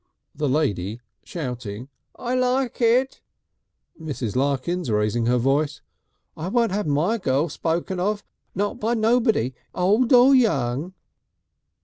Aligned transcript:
The 0.33 0.49
lady 0.49 0.99
shouting: 1.23 1.87
"I 2.15 2.33
like 2.33 2.81
it." 2.81 3.21
Mrs. 4.01 4.35
Larkins, 4.35 4.89
raising 4.89 5.27
her 5.27 5.37
voice: 5.37 5.81
"I 6.35 6.47
won't 6.47 6.71
'ave 6.71 6.89
my 6.89 7.19
girls 7.19 7.53
spoken 7.53 7.99
of, 7.99 8.23
not 8.55 8.79
by 8.79 8.95
nobody, 8.95 9.53
old 9.75 10.11
or 10.11 10.33
young." 10.33 10.95